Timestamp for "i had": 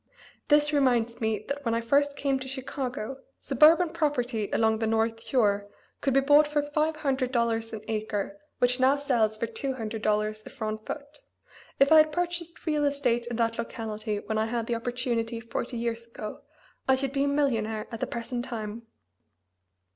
11.91-12.11, 14.39-14.65